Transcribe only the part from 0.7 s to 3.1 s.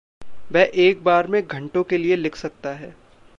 एक बार में घंटो के लिए लिख सकता है।